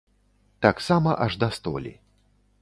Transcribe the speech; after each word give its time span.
Таксама 0.65 1.13
аж 1.27 1.37
да 1.45 1.51
столі. 1.59 1.93